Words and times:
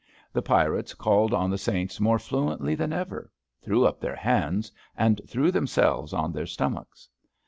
The 0.33 0.41
pirates 0.41 0.95
called 0.95 1.31
on 1.31 1.51
the 1.51 1.59
saints 1.59 1.99
more 1.99 2.17
fluently 2.17 2.73
than 2.73 2.91
ever, 2.91 3.31
threw 3.61 3.85
up 3.85 3.99
their 3.99 4.15
hands, 4.15 4.71
and 4.97 5.21
threw 5.27 5.51
themselves 5.51 6.11
on 6.11 6.31
their 6.31 6.47
stomachs. 6.47 7.07